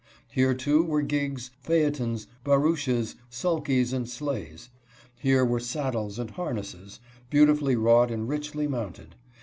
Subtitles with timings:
[0.31, 4.69] Here, too, were gigs, phaetons, barouches, sulkeys, and sleighs.
[5.19, 9.13] Here were saddles and harnesses, beautifully wrought and richly mounted.